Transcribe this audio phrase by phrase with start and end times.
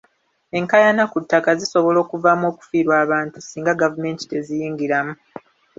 [0.57, 5.13] Enkaayana ku ttaka zisobola okuvaamu okufiirwa obulamu singa gavumenti teziyingiramu.